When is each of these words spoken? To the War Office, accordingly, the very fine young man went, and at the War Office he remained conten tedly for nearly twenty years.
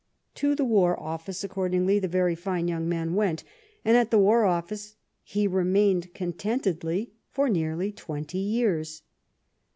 To 0.33 0.55
the 0.55 0.65
War 0.65 0.99
Office, 0.99 1.43
accordingly, 1.43 1.99
the 1.99 2.07
very 2.07 2.33
fine 2.33 2.67
young 2.67 2.89
man 2.89 3.13
went, 3.13 3.43
and 3.85 3.95
at 3.95 4.09
the 4.09 4.17
War 4.17 4.45
Office 4.45 4.95
he 5.21 5.45
remained 5.47 6.11
conten 6.15 6.59
tedly 6.63 7.11
for 7.29 7.49
nearly 7.51 7.91
twenty 7.91 8.39
years. 8.39 9.03